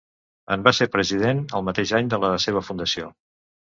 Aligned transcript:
En 0.55 0.61
va 0.67 0.71
ser 0.77 0.87
president 0.95 1.43
el 1.59 1.67
mateix 1.69 1.93
any 1.99 2.09
de 2.15 2.19
la 2.25 2.33
seva 2.47 2.67
fundació. 2.71 3.13